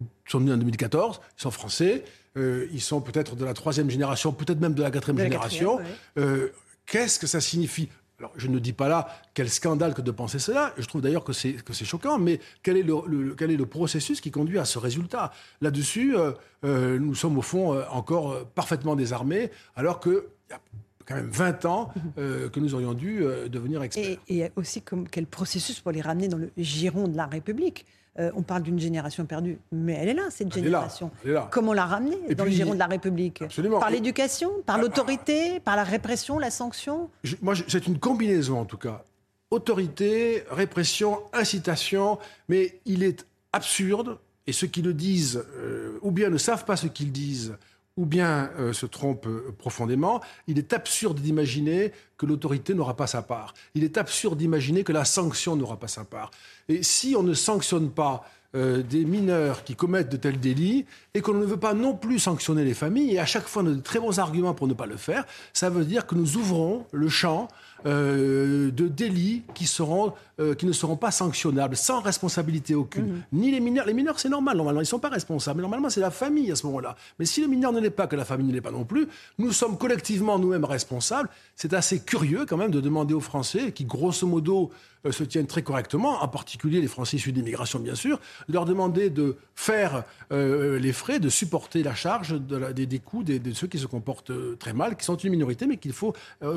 Ils 0.00 0.06
sont 0.30 0.40
nés 0.40 0.52
en 0.52 0.56
2014, 0.58 1.20
ils 1.38 1.42
sont 1.42 1.50
français, 1.50 2.04
euh, 2.36 2.66
ils 2.72 2.80
sont 2.80 3.00
peut-être 3.00 3.34
de 3.36 3.44
la 3.44 3.54
troisième 3.54 3.90
génération, 3.90 4.32
peut-être 4.32 4.60
même 4.60 4.74
de 4.74 4.82
la 4.82 4.90
quatrième 4.90 5.16
De 5.16 5.22
la 5.22 5.28
génération. 5.28 5.78
Euh, 6.18 6.48
Qu'est-ce 6.86 7.18
que 7.18 7.26
ça 7.26 7.40
signifie? 7.40 7.88
Alors, 8.18 8.32
je 8.36 8.48
ne 8.48 8.58
dis 8.58 8.72
pas 8.72 8.88
là 8.88 9.08
quel 9.34 9.48
scandale 9.50 9.94
que 9.94 10.00
de 10.02 10.10
penser 10.10 10.38
cela. 10.38 10.72
Je 10.78 10.86
trouve 10.86 11.02
d'ailleurs 11.02 11.22
que 11.22 11.32
c'est 11.32 11.52
que 11.52 11.72
c'est 11.72 11.84
choquant. 11.84 12.18
Mais 12.18 12.40
quel 12.64 12.76
est 12.76 12.82
le, 12.82 12.94
le- 13.06 13.34
quel 13.34 13.50
est 13.52 13.56
le 13.56 13.66
processus 13.66 14.20
qui 14.20 14.30
conduit 14.32 14.58
à 14.58 14.64
ce 14.64 14.78
résultat? 14.78 15.30
Là-dessus, 15.60 16.16
euh, 16.16 16.32
euh, 16.64 16.98
nous 16.98 17.14
sommes 17.14 17.38
au 17.38 17.42
fond 17.42 17.74
euh, 17.74 17.84
encore 17.90 18.44
parfaitement 18.54 18.96
désarmés, 18.96 19.50
alors 19.76 20.00
que 20.00 20.28
il 20.48 20.52
y 20.52 20.54
a 20.54 20.60
quand 21.08 21.14
même 21.16 21.30
20 21.30 21.64
ans 21.64 21.88
euh, 22.18 22.48
que 22.50 22.60
nous 22.60 22.74
aurions 22.74 22.92
dû 22.92 23.22
euh, 23.22 23.48
devenir 23.48 23.82
experts. 23.82 24.18
Et, 24.28 24.38
et 24.40 24.50
aussi 24.56 24.82
comme, 24.82 25.08
quel 25.08 25.26
processus 25.26 25.80
pour 25.80 25.90
les 25.92 26.02
ramener 26.02 26.28
dans 26.28 26.36
le 26.36 26.50
giron 26.58 27.08
de 27.08 27.16
la 27.16 27.26
République 27.26 27.86
Euh, 28.18 28.32
On 28.34 28.42
parle 28.42 28.64
d'une 28.64 28.80
génération 28.80 29.24
perdue, 29.26 29.58
mais 29.70 29.94
elle 30.00 30.08
est 30.08 30.14
là, 30.14 30.26
cette 30.30 30.48
Elle 30.56 30.66
est 30.66 30.70
là, 30.70 30.78
génération. 30.80 31.10
elle 31.24 31.30
est 31.30 31.34
là. 31.34 31.48
Comment 31.52 31.72
la 31.72 31.86
ramener 31.86 32.18
Et 32.28 32.34
dans 32.34 32.42
puis- 32.44 32.52
le 32.52 32.56
giron 32.58 32.74
de 32.74 32.78
la 32.80 32.88
République? 32.88 33.42
Absolument. 33.42 33.78
Par 33.78 33.90
l'éducation 33.90 34.50
Par 34.66 34.76
Ah, 34.76 34.80
l'autorité 34.82 35.60
Par 35.60 35.76
la 35.76 35.84
répression, 35.84 36.38
la 36.40 36.50
sanction? 36.50 37.10
Je- 37.22 37.36
moi, 37.42 37.54
c'est 37.68 37.86
une 37.86 37.98
combinaison 38.00 38.58
en 38.58 38.64
tout 38.64 38.76
cas. 38.76 39.04
Autorité, 39.52 40.44
répression, 40.50 41.20
incitation, 41.32 42.18
mais 42.48 42.80
il 42.86 43.02
est 43.02 43.24
absurde, 43.52 44.18
et 44.46 44.52
ceux 44.52 44.66
qui 44.66 44.82
le 44.82 44.92
disent, 44.94 45.42
euh, 45.56 45.98
ou 46.02 46.10
bien 46.10 46.28
ne 46.28 46.38
savent 46.38 46.64
pas 46.64 46.76
ce 46.76 46.86
qu'ils 46.86 47.12
disent, 47.12 47.56
ou 47.98 48.06
bien 48.06 48.50
euh, 48.60 48.72
se 48.72 48.86
trompent 48.86 49.26
euh, 49.26 49.52
profondément, 49.58 50.20
il 50.46 50.56
est 50.56 50.72
absurde 50.72 51.18
d'imaginer 51.20 51.92
que 52.16 52.26
l'autorité 52.26 52.72
n'aura 52.72 52.96
pas 52.96 53.08
sa 53.08 53.22
part. 53.22 53.54
Il 53.74 53.82
est 53.82 53.98
absurde 53.98 54.38
d'imaginer 54.38 54.84
que 54.84 54.92
la 54.92 55.04
sanction 55.04 55.56
n'aura 55.56 55.78
pas 55.78 55.88
sa 55.88 56.04
part. 56.04 56.30
Et 56.68 56.84
si 56.84 57.16
on 57.16 57.24
ne 57.24 57.34
sanctionne 57.34 57.90
pas 57.90 58.24
euh, 58.54 58.84
des 58.84 59.04
mineurs 59.04 59.64
qui 59.64 59.74
commettent 59.74 60.10
de 60.10 60.16
tels 60.16 60.38
délits 60.38 60.86
et 61.12 61.20
qu'on 61.20 61.34
ne 61.34 61.44
veut 61.44 61.58
pas 61.58 61.74
non 61.74 61.94
plus 61.94 62.20
sanctionner 62.20 62.64
les 62.64 62.72
familles, 62.72 63.14
et 63.14 63.18
à 63.18 63.26
chaque 63.26 63.48
fois 63.48 63.64
on 63.64 63.66
a 63.66 63.70
de 63.70 63.80
très 63.80 63.98
bons 63.98 64.20
arguments 64.20 64.54
pour 64.54 64.68
ne 64.68 64.74
pas 64.74 64.86
le 64.86 64.96
faire, 64.96 65.26
ça 65.52 65.68
veut 65.68 65.84
dire 65.84 66.06
que 66.06 66.14
nous 66.14 66.36
ouvrons 66.36 66.86
le 66.92 67.08
champ 67.08 67.48
euh, 67.86 68.70
de 68.70 68.88
délits 68.88 69.42
qui, 69.54 69.66
seront, 69.66 70.12
euh, 70.40 70.54
qui 70.54 70.66
ne 70.66 70.72
seront 70.72 70.96
pas 70.96 71.10
sanctionnables, 71.10 71.76
sans 71.76 72.00
responsabilité 72.00 72.74
aucune. 72.74 73.06
Mhm. 73.06 73.22
Ni 73.32 73.50
les 73.50 73.60
mineurs. 73.60 73.86
Les 73.86 73.94
mineurs, 73.94 74.18
c'est 74.18 74.28
normal, 74.28 74.56
normalement, 74.56 74.80
ils 74.80 74.84
ne 74.84 74.88
sont 74.88 74.98
pas 74.98 75.08
responsables. 75.08 75.60
Normalement, 75.60 75.90
c'est 75.90 76.00
la 76.00 76.10
famille 76.10 76.50
à 76.50 76.56
ce 76.56 76.66
moment-là. 76.66 76.96
Mais 77.18 77.24
si 77.24 77.40
le 77.40 77.46
mineur 77.46 77.72
ne 77.72 77.80
l'est 77.80 77.90
pas, 77.90 78.06
que 78.06 78.16
la 78.16 78.24
famille 78.24 78.46
ne 78.48 78.52
l'est 78.52 78.60
pas 78.60 78.70
non 78.72 78.84
plus, 78.84 79.06
nous 79.38 79.52
sommes 79.52 79.78
collectivement 79.78 80.38
nous-mêmes 80.38 80.64
responsables. 80.64 81.28
C'est 81.54 81.72
assez 81.74 82.00
curieux 82.00 82.46
quand 82.46 82.56
même 82.56 82.70
de 82.70 82.80
demander 82.80 83.14
aux 83.14 83.20
Français, 83.20 83.72
qui 83.72 83.84
grosso 83.84 84.26
modo 84.26 84.70
euh, 85.06 85.12
se 85.12 85.22
tiennent 85.22 85.46
très 85.46 85.62
correctement, 85.62 86.22
en 86.22 86.28
particulier 86.28 86.80
les 86.80 86.88
Français 86.88 87.16
issus 87.18 87.30
d'immigration 87.30 87.78
bien 87.78 87.94
sûr, 87.94 88.18
de 88.48 88.54
leur 88.54 88.64
demander 88.64 89.10
de 89.10 89.36
faire 89.54 90.02
les 90.30 90.92
frais, 90.92 91.20
de 91.20 91.28
supporter 91.28 91.82
la 91.84 91.94
charge 91.94 92.34
de 92.40 92.56
la- 92.56 92.72
des, 92.72 92.86
des 92.86 92.98
coûts 92.98 93.22
des- 93.22 93.38
de 93.38 93.52
ceux 93.52 93.66
qui 93.68 93.78
se 93.78 93.86
comportent 93.86 94.32
très 94.58 94.72
mal, 94.72 94.96
qui 94.96 95.04
sont 95.04 95.16
une 95.16 95.30
minorité, 95.30 95.66
mais 95.66 95.76
qu'il 95.76 95.92
faut 95.92 96.12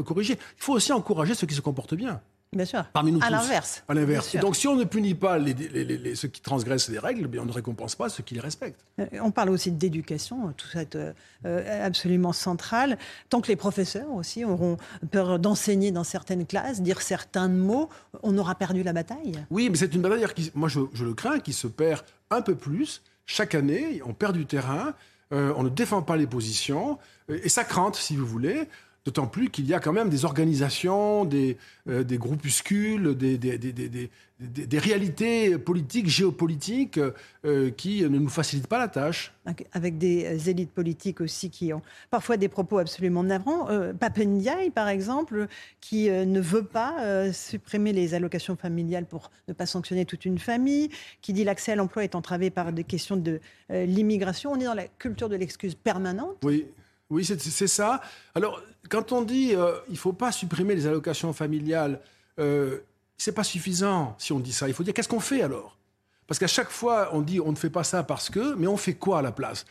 corriger. 0.06 0.34
Il 0.34 0.64
faut 0.64 0.74
aussi 0.74 0.92
encourager 0.92 1.11
ceux 1.36 1.48
qui 1.48 1.56
se 1.56 1.62
comportent 1.62 1.96
bien. 1.96 2.22
Bien 2.54 2.66
sûr. 2.66 2.84
Parmi 2.92 3.14
nous 3.14 3.20
à 3.24 3.30
l'inverse. 3.30 3.82
À 3.88 3.94
l'inverse. 3.94 4.36
Donc, 4.36 4.58
si 4.58 4.68
on 4.68 4.76
ne 4.76 4.84
punit 4.84 5.16
pas 5.16 5.38
les- 5.38 5.54
les- 5.54 5.86
les- 5.86 5.98
les- 5.98 6.16
ceux 6.16 6.28
qui 6.28 6.42
transgressent 6.42 6.90
les 6.90 7.00
règles, 7.00 7.28
bien, 7.28 7.44
on 7.44 7.46
ne 7.46 7.52
récompense 7.54 7.96
pas 7.96 8.10
ceux 8.10 8.24
qui 8.24 8.34
les 8.34 8.42
respectent. 8.42 8.84
Euh, 9.00 9.06
On 9.22 9.32
parle 9.32 9.52
aussi 9.52 9.72
d'éducation, 9.72 10.52
tout 10.58 10.68
ça 10.68 10.82
est 10.82 10.96
euh, 10.98 11.14
euh, 11.46 11.88
absolument 11.88 12.34
central. 12.34 12.98
Tant 13.30 13.40
que 13.40 13.48
les 13.48 13.56
professeurs 13.56 14.12
aussi 14.12 14.44
auront 14.44 14.76
peur 15.12 15.40
d'enseigner 15.40 15.92
dans 15.92 16.04
certaines 16.04 16.46
classes, 16.46 16.82
dire 16.82 17.02
certains 17.02 17.48
mots, 17.48 17.88
on 18.22 18.38
aura 18.38 18.56
perdu 18.56 18.84
la 18.84 18.92
bataille. 18.92 19.32
Oui, 19.50 19.70
mais 19.70 19.78
c'est 19.78 19.94
une 19.96 20.02
bataille 20.02 20.26
qui, 20.36 20.52
moi, 20.54 20.68
je, 20.68 20.82
je 20.94 21.06
le 21.06 21.14
crains, 21.14 21.40
qui 21.40 21.54
se 21.54 21.68
perd 21.68 22.02
un 22.32 22.42
peu 22.42 22.56
plus 22.56 23.02
chaque 23.26 23.56
année. 23.56 24.02
On 24.06 24.14
perd 24.14 24.36
du 24.36 24.46
terrain, 24.46 24.94
euh, 25.32 25.54
on 25.56 25.64
ne 25.64 25.70
défend 25.70 26.02
pas 26.02 26.18
les 26.18 26.28
positions, 26.28 26.98
euh, 27.30 27.40
et 27.46 27.48
ça 27.48 27.64
crante, 27.64 27.96
si 27.96 28.18
vous 28.18 28.26
voulez. 28.26 28.68
D'autant 29.04 29.26
plus 29.26 29.50
qu'il 29.50 29.66
y 29.66 29.74
a 29.74 29.80
quand 29.80 29.94
même 29.94 30.10
des 30.10 30.26
organisations, 30.26 31.26
des, 31.26 31.58
euh, 31.90 32.04
des 32.04 32.20
groupuscules, 32.20 33.18
des, 33.18 34.80
réalités 34.80 35.58
politiques, 35.58 36.08
géopolitiques, 36.08 37.00
euh, 37.44 37.72
qui 37.72 38.04
ne 38.04 38.20
nous 38.20 38.30
facilitent 38.30 38.68
pas 38.68 38.78
la 38.78 38.88
tâche. 38.88 39.34
avec 39.74 39.98
des 39.98 40.26
euh, 40.26 40.50
élites 40.50 40.70
politiques 40.70 41.20
aussi 41.20 41.50
qui 41.50 41.74
ont 41.74 41.82
parfois 42.12 42.38
des 42.38 42.48
propos 42.48 42.78
absolument 42.78 43.24
navrants. 43.24 43.70
Euh, 43.72 43.92
Papendiaï, 43.92 44.70
par 44.70 44.88
exemple, 44.88 45.48
qui 45.80 46.08
ne 46.12 46.40
veut 46.40 46.64
pas 46.64 47.32
supprimer 47.34 47.94
les 47.94 48.14
allocations 48.14 48.56
familiales 48.56 49.08
pour 49.08 49.32
ne 49.48 49.54
pas 49.54 49.66
sanctionner 49.66 50.06
toute 50.06 50.26
une 50.26 50.38
famille, 50.38 50.90
qui 51.22 51.34
dit 51.34 51.44
l'accès 51.44 51.72
à 51.72 51.76
l'emploi 51.76 52.04
est 52.04 52.14
entravé 52.14 52.52
par 52.52 52.72
des 52.72 52.84
questions 52.84 53.18
de 53.18 53.40
l'immigration. 53.70 54.52
On 54.52 54.60
est 54.60 54.66
dans 54.66 54.76
la 54.76 54.88
culture 54.88 55.28
de 55.28 55.36
l'excuse 55.36 55.74
permanente. 55.74 56.38
Oui, 56.44 56.68
oui, 57.12 57.26
c'est 57.26 57.68
ça. 57.68 58.02
Alors, 58.34 58.62
quand 58.90 59.12
on 59.12 59.22
dit 59.22 59.54
euh, 59.54 59.74
il 59.90 59.98
faut 59.98 60.14
pas 60.14 60.32
supprimer 60.32 60.74
les 60.76 60.88
allocations 60.88 61.34
familiales, 61.34 62.00
euh, 62.40 62.80
c'est 63.18 63.34
pas 63.34 63.44
suffisant 63.44 64.16
si 64.18 64.34
on 64.34 64.40
dit 64.40 64.54
ça. 64.54 64.68
Il 64.68 64.74
faut 64.74 64.84
dire 64.84 64.94
qu'est-ce 64.94 65.10
qu'on 65.10 65.20
fait 65.20 65.44
alors? 65.44 65.78
Parce 66.26 66.40
qu'à 66.40 66.48
chaque 66.48 66.72
fois, 66.72 67.10
on 67.14 67.22
dit 67.22 67.40
on 67.40 67.52
ne 67.52 67.58
fait 67.58 67.70
pas 67.70 67.84
ça 67.84 68.04
parce 68.04 68.30
que, 68.30 68.56
mais 68.56 68.68
on 68.68 68.78
fait 68.78 68.96
quoi 68.96 69.20
à 69.20 69.22
la 69.22 69.32
place? 69.32 69.66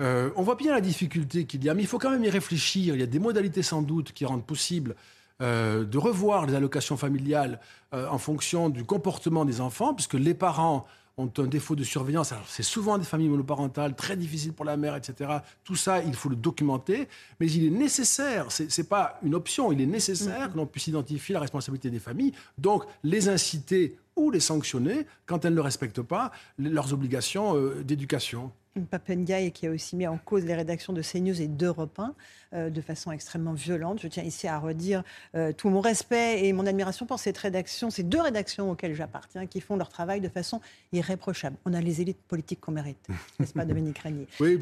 Euh, 0.00 0.30
On 0.36 0.42
voit 0.42 0.56
bien 0.56 0.72
la 0.72 0.80
difficulté 0.80 1.44
qu'il 1.46 1.64
y 1.64 1.68
a, 1.68 1.74
mais 1.74 1.82
il 1.82 1.88
faut 1.88 1.98
quand 1.98 2.10
même 2.10 2.24
y 2.24 2.30
réfléchir. 2.30 2.94
Il 2.94 3.00
y 3.00 3.02
a 3.02 3.06
des 3.06 3.18
modalités 3.18 3.62
sans 3.62 3.82
doute 3.82 4.12
qui 4.12 4.24
rendent 4.24 4.46
possible 4.46 4.94
euh, 5.40 5.84
de 5.84 5.98
revoir 5.98 6.46
les 6.46 6.54
allocations 6.54 6.96
familiales 6.96 7.60
euh, 7.94 8.06
en 8.08 8.18
fonction 8.18 8.68
du 8.68 8.84
comportement 8.84 9.44
des 9.44 9.60
enfants, 9.60 9.94
puisque 9.94 10.14
les 10.14 10.34
parents 10.34 10.86
ont 11.16 11.30
un 11.38 11.46
défaut 11.46 11.76
de 11.76 11.84
surveillance. 11.84 12.32
C'est 12.48 12.62
souvent 12.62 12.98
des 12.98 13.04
familles 13.04 13.28
monoparentales, 13.28 13.94
très 13.94 14.16
difficiles 14.16 14.52
pour 14.52 14.64
la 14.64 14.76
mère, 14.76 14.96
etc. 14.96 15.30
Tout 15.64 15.76
ça, 15.76 16.02
il 16.02 16.14
faut 16.14 16.28
le 16.28 16.36
documenter, 16.36 17.08
mais 17.38 17.50
il 17.50 17.66
est 17.66 17.70
nécessaire, 17.70 18.50
c'est 18.50 18.76
n'est 18.76 18.84
pas 18.84 19.18
une 19.22 19.34
option, 19.34 19.72
il 19.72 19.80
est 19.80 19.86
nécessaire 19.86 20.52
que 20.52 20.56
l'on 20.56 20.66
puisse 20.66 20.86
identifier 20.86 21.34
la 21.34 21.40
responsabilité 21.40 21.90
des 21.90 21.98
familles, 21.98 22.32
donc 22.58 22.84
les 23.02 23.28
inciter 23.28 23.96
ou 24.16 24.30
les 24.30 24.40
sanctionner 24.40 25.06
quand 25.26 25.44
elles 25.44 25.54
ne 25.54 25.60
respectent 25.60 26.02
pas 26.02 26.32
leurs 26.58 26.92
obligations 26.92 27.56
euh, 27.56 27.82
d'éducation. 27.82 28.52
Papendiaï 28.90 29.52
qui 29.52 29.66
a 29.66 29.70
aussi 29.70 29.96
mis 29.96 30.06
en 30.06 30.16
cause 30.16 30.44
les 30.44 30.54
rédactions 30.54 30.92
de 30.92 31.02
CNews 31.02 31.40
et 31.40 31.46
d'Europe 31.46 31.98
1 31.98 32.14
euh, 32.54 32.70
de 32.70 32.80
façon 32.80 33.12
extrêmement 33.12 33.52
violente. 33.52 34.00
Je 34.00 34.08
tiens 34.08 34.22
ici 34.22 34.48
à 34.48 34.58
redire 34.58 35.02
euh, 35.34 35.52
tout 35.52 35.68
mon 35.68 35.80
respect 35.80 36.46
et 36.46 36.52
mon 36.52 36.66
admiration 36.66 37.04
pour 37.04 37.18
cette 37.18 37.36
rédaction, 37.36 37.90
ces 37.90 38.02
deux 38.02 38.20
rédactions 38.20 38.70
auxquelles 38.70 38.94
j'appartiens, 38.94 39.46
qui 39.46 39.60
font 39.60 39.76
leur 39.76 39.90
travail 39.90 40.20
de 40.20 40.28
façon 40.28 40.60
irréprochable. 40.92 41.56
On 41.66 41.74
a 41.74 41.80
les 41.80 42.00
élites 42.00 42.20
politiques 42.28 42.60
qu'on 42.60 42.72
mérite, 42.72 43.06
n'est-ce 43.38 43.52
pas, 43.52 43.64
Dominique 43.66 43.98
Régnier? 43.98 44.26
Oui, 44.40 44.58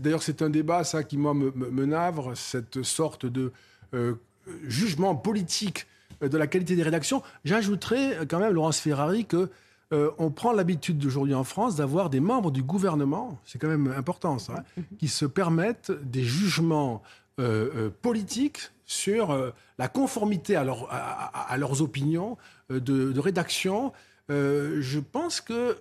d'ailleurs, 0.00 0.22
c'est 0.22 0.40
un 0.42 0.50
débat, 0.50 0.82
ça, 0.84 1.04
qui, 1.04 1.18
moi, 1.18 1.34
me, 1.34 1.50
me- 1.50 1.86
navre, 1.86 2.36
cette 2.36 2.82
sorte 2.82 3.26
de 3.26 3.52
euh, 3.94 4.14
jugement 4.66 5.16
politique 5.16 5.86
de 6.22 6.36
la 6.36 6.46
qualité 6.46 6.76
des 6.76 6.82
rédactions. 6.82 7.22
J'ajouterais 7.44 8.26
quand 8.28 8.38
même, 8.38 8.52
Laurence 8.52 8.78
Ferrari, 8.80 9.24
que 9.24 9.50
euh, 9.92 10.10
on 10.18 10.30
prend 10.30 10.52
l'habitude 10.52 11.04
aujourd'hui 11.04 11.34
en 11.34 11.44
France 11.44 11.76
d'avoir 11.76 12.10
des 12.10 12.20
membres 12.20 12.50
du 12.50 12.62
gouvernement, 12.62 13.38
c'est 13.44 13.58
quand 13.58 13.68
même 13.68 13.92
important 13.96 14.38
ça, 14.38 14.64
hein, 14.78 14.82
qui 14.98 15.08
se 15.08 15.26
permettent 15.26 15.90
des 16.02 16.22
jugements 16.24 17.02
euh, 17.38 17.70
euh, 17.74 17.90
politiques 18.02 18.70
sur 18.86 19.30
euh, 19.30 19.50
la 19.78 19.88
conformité 19.88 20.56
à, 20.56 20.64
leur- 20.64 20.92
à- 20.92 20.96
à- 20.96 21.52
à 21.52 21.56
leurs 21.56 21.80
opinions 21.82 22.36
de, 22.68 22.78
de 22.78 23.20
rédaction. 23.20 23.92
Je 24.28 25.00
pense 25.00 25.40
que 25.40 25.76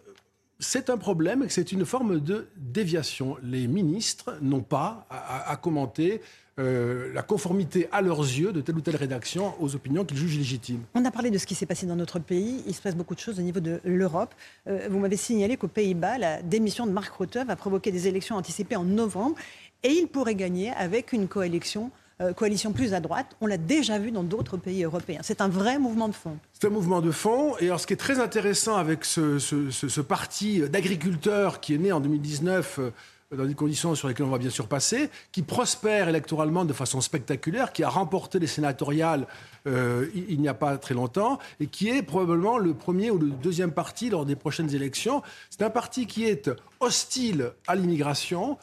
c'est 0.60 0.90
un 0.90 0.98
problème 0.98 1.46
c'est 1.50 1.72
une 1.72 1.86
forme 1.86 2.20
de 2.20 2.48
déviation. 2.58 3.38
Les 3.44 3.68
ministres 3.68 4.38
n'ont 4.42 4.62
pas 4.62 5.08
à 5.10 5.56
commenter 5.56 6.22
euh, 6.60 7.14
la 7.14 7.22
conformité 7.22 7.88
à 7.94 8.02
leurs 8.02 8.20
yeux 8.20 8.52
de 8.52 8.60
telle 8.60 8.76
ou 8.76 8.82
telle 8.82 8.98
rédaction 8.98 9.54
aux 9.62 9.76
opinions 9.76 10.04
qu'ils 10.04 10.18
jugent 10.18 10.38
légitimes. 10.38 10.82
On 10.94 11.06
a 11.06 11.12
parlé 11.12 11.32
de 11.32 11.38
ce 11.38 11.46
qui 11.46 11.56
s'est 11.56 11.66
passé 11.66 11.86
dans 11.86 11.96
notre 11.96 12.20
pays. 12.20 12.64
Il 12.68 12.74
se 12.74 12.82
passe 12.82 12.98
beaucoup 12.98 13.16
de 13.16 13.20
choses 13.20 13.40
au 13.40 13.42
niveau 13.42 13.62
de 13.62 13.80
l'Europe. 13.86 14.36
Euh, 14.68 14.90
vous 14.90 15.00
m'avez 15.00 15.16
signalé 15.16 15.56
qu'aux 15.56 15.70
Pays-Bas, 15.70 16.18
la 16.18 16.42
démission 16.42 16.86
de 16.86 16.92
Mark 16.92 17.14
Rutte 17.18 17.38
va 17.38 17.56
provoquer 17.56 17.94
des 17.94 18.10
élections 18.10 18.36
anticipées 18.36 18.76
en 18.76 18.84
novembre 18.84 19.38
et 19.84 19.92
il 19.92 20.08
pourrait 20.08 20.36
gagner 20.36 20.72
avec 20.72 21.14
une 21.14 21.30
coalition, 21.30 21.92
euh, 22.22 22.34
coalition 22.34 22.74
plus 22.74 22.94
à 22.94 23.00
droite. 23.00 23.36
On 23.40 23.48
l'a 23.48 23.58
déjà 23.58 23.98
vu 23.98 24.12
dans 24.12 24.24
d'autres 24.24 24.58
pays 24.58 24.84
européens. 24.84 25.22
C'est 25.24 25.42
un 25.42 25.48
vrai 25.48 25.80
mouvement 25.80 26.10
de 26.10 26.14
fond. 26.14 26.38
C'est 26.52 26.68
un 26.68 26.72
mouvement 26.72 27.02
de 27.02 27.12
fond. 27.12 27.56
Et 27.60 27.68
alors, 27.68 27.80
ce 27.80 27.88
qui 27.88 27.94
est 27.94 27.98
très 27.98 28.20
intéressant 28.20 28.76
avec 28.76 29.06
ce, 29.06 30.02
parti 30.02 30.60
d'agriculteurs 30.70 31.62
qui 31.62 31.76
est 31.76 31.78
né 31.78 31.92
en 31.92 32.00
2019 32.00 32.80
euh, 32.80 32.92
dans 33.36 33.46
des 33.46 33.54
conditions 33.54 33.96
sur 33.96 34.08
lesquelles 34.08 34.26
on 34.26 34.32
va 34.32 34.38
bien 34.38 34.50
sûr 34.50 34.68
passer, 34.68 35.10
qui 35.32 35.44
prospère 35.44 36.10
électoralement 36.10 36.66
de 36.66 36.74
façon 36.74 37.00
spectaculaire, 37.00 37.72
qui 37.72 37.84
a 37.84 37.90
remporté 37.90 38.40
les 38.40 38.48
sénatoriales 38.48 39.28
euh, 39.68 40.08
il 40.14 40.42
n'y 40.42 40.48
a 40.48 40.54
pas 40.54 40.78
très 40.78 40.96
longtemps, 40.96 41.38
et 41.60 41.68
qui 41.68 41.90
est 41.90 42.02
probablement 42.02 42.58
le 42.58 42.74
premier 42.74 43.12
ou 43.12 43.18
le 43.18 43.30
deuxième 43.30 43.72
parti 43.72 44.10
lors 44.10 44.26
des 44.26 44.36
prochaines 44.36 44.74
élections. 44.74 45.22
C'est 45.50 45.62
un 45.62 45.70
parti 45.70 46.08
qui 46.08 46.26
est 46.26 46.50
hostile 46.80 47.52
à 47.68 47.76
l'immigration, 47.76 48.58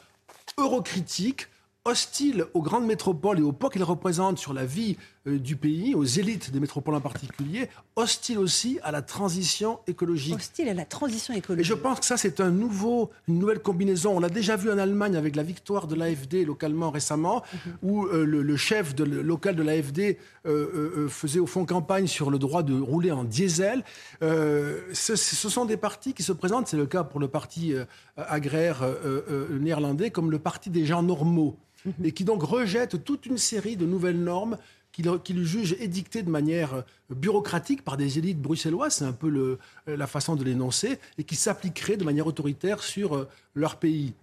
eurocritique, 0.57 1.47
hostile 1.87 2.45
aux 2.53 2.61
grandes 2.61 2.85
métropoles 2.85 3.39
et 3.39 3.43
au 3.43 3.51
poids 3.51 3.69
qu'elles 3.69 3.83
représentent 3.83 4.37
sur 4.37 4.53
la 4.53 4.65
vie 4.65 4.97
du 5.27 5.55
pays, 5.55 5.93
aux 5.95 6.03
élites 6.03 6.51
des 6.51 6.59
métropoles 6.59 6.95
en 6.95 7.01
particulier, 7.01 7.69
hostile 7.95 8.39
aussi 8.39 8.79
à 8.83 8.91
la 8.91 9.01
transition 9.01 9.79
écologique. 9.87 10.35
Hostile 10.35 10.69
à 10.69 10.73
la 10.73 10.85
transition 10.85 11.33
Et 11.33 11.37
écologique. 11.37 11.65
je 11.65 11.73
pense 11.73 11.99
que 11.99 12.05
ça, 12.05 12.17
c'est 12.17 12.39
un 12.39 12.49
nouveau, 12.49 13.11
une 13.27 13.39
nouvelle 13.39 13.59
combinaison. 13.59 14.15
On 14.15 14.19
l'a 14.19 14.29
déjà 14.29 14.55
vu 14.55 14.71
en 14.71 14.77
Allemagne 14.77 15.15
avec 15.15 15.35
la 15.35 15.43
victoire 15.43 15.87
de 15.87 15.95
l'AFD 15.95 16.45
localement 16.45 16.91
récemment, 16.91 17.43
où 17.83 18.05
euh, 18.05 18.25
le, 18.25 18.41
le 18.41 18.57
chef 18.57 18.95
de, 18.95 19.03
local 19.03 19.55
de 19.55 19.63
l'AFD 19.63 19.99
euh, 19.99 20.15
euh, 20.45 20.93
euh, 20.97 21.07
faisait 21.09 21.39
au 21.39 21.47
fond 21.47 21.65
campagne 21.65 22.07
sur 22.07 22.29
le 22.29 22.39
droit 22.39 22.63
de 22.63 22.79
rouler 22.79 23.11
en 23.11 23.23
diesel. 23.23 23.83
Euh, 24.23 24.79
ce, 24.93 25.15
ce 25.15 25.49
sont 25.49 25.65
des 25.65 25.77
partis 25.77 26.13
qui 26.13 26.23
se 26.23 26.31
présentent, 26.31 26.67
c'est 26.67 26.77
le 26.77 26.85
cas 26.85 27.03
pour 27.03 27.19
le 27.19 27.27
parti 27.27 27.73
euh, 27.73 27.85
agraire 28.15 28.81
euh, 28.83 29.21
euh, 29.29 29.59
néerlandais, 29.59 30.11
comme 30.11 30.31
le 30.31 30.39
parti 30.39 30.69
des 30.69 30.85
gens 30.85 31.03
normaux, 31.03 31.57
et 32.03 32.11
qui 32.11 32.23
donc 32.23 32.43
rejette 32.43 33.03
toute 33.03 33.25
une 33.25 33.37
série 33.37 33.75
de 33.77 33.85
nouvelles 33.85 34.21
normes 34.21 34.57
qu'il 35.03 35.19
qu'il 35.23 35.43
juge 35.45 35.75
de 35.77 36.29
manière 36.29 36.73
euh, 36.73 36.81
bureaucratique 37.09 37.83
par 37.83 37.97
des 37.97 38.17
élites 38.17 38.41
bruxelloises, 38.41 38.95
c'est 38.95 39.05
un 39.05 39.13
peu 39.13 39.29
le- 39.29 39.59
euh, 39.87 39.95
la 39.95 40.07
façon 40.07 40.35
de 40.35 40.43
l'énoncer, 40.43 40.99
et 41.17 41.23
qui 41.23 41.35
s'appliqueraient 41.35 41.97
de 41.97 42.03
manière 42.03 42.27
autoritaire 42.27 42.81
sur 42.81 43.15
euh, 43.15 43.27
leur 43.53 43.77
pays. 43.77 44.13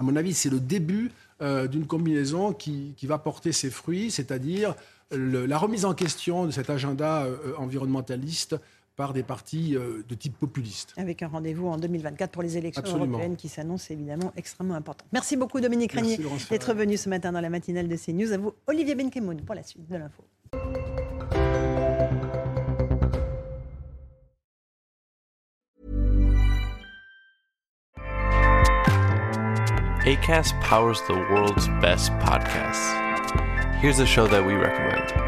À 0.00 0.04
mon 0.04 0.16
avis, 0.16 0.34
c'est 0.34 0.50
le 0.50 0.60
début 0.60 1.10
d'une 1.40 1.86
combinaison 1.86 2.52
qui, 2.52 2.94
qui 2.96 3.06
va 3.06 3.16
porter 3.16 3.52
ses 3.52 3.70
fruits, 3.70 4.10
c'est-à-dire 4.10 4.74
la 5.12 5.56
remise 5.56 5.84
en 5.84 5.94
question 5.94 6.46
de 6.46 6.50
cet 6.50 6.68
agenda 6.68 7.28
environnementaliste 7.58 8.56
par 8.98 9.12
des 9.12 9.22
partis 9.22 9.76
euh, 9.76 10.02
de 10.08 10.14
type 10.16 10.36
populiste. 10.36 10.92
Avec 10.96 11.22
un 11.22 11.28
rendez-vous 11.28 11.68
en 11.68 11.78
2024 11.78 12.32
pour 12.32 12.42
les 12.42 12.58
élections 12.58 12.82
européennes 12.96 13.36
qui 13.36 13.48
s'annoncent 13.48 13.94
évidemment 13.94 14.32
extrêmement 14.36 14.74
importantes. 14.74 15.06
Merci 15.12 15.36
beaucoup 15.36 15.60
Dominique 15.60 15.92
Régnier 15.92 16.18
d'être 16.50 16.74
venu 16.74 16.96
ce 16.96 17.08
matin 17.08 17.30
dans 17.30 17.40
la 17.40 17.48
matinale 17.48 17.86
de 17.86 17.96
CNews. 17.96 18.32
À 18.32 18.38
vous 18.38 18.52
Olivier 18.66 18.96
Benkemoun 18.96 19.40
pour 19.42 19.54
la 19.54 19.62
suite 19.62 19.88
de 19.88 19.96
l'info. 19.96 20.24
ACAST 30.04 30.54
powers 30.60 31.00
the 31.06 31.14
world's 31.30 31.68
best 31.80 32.10
podcasts. 32.18 32.94
Here's 33.80 34.00
a 34.00 34.06
show 34.06 34.26
that 34.26 34.44
we 34.44 34.54
recommend. 34.54 35.27